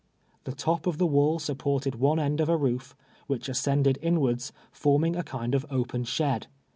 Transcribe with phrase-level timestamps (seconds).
[0.45, 2.95] The top of tlie wall sujiported one end of a roof,
[3.29, 6.47] Avliich ascended inwards, formini; a kind of open shed.